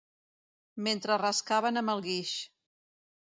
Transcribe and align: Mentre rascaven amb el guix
Mentre 0.87 1.17
rascaven 1.23 1.79
amb 1.83 1.93
el 1.95 2.03
guix 2.09 2.31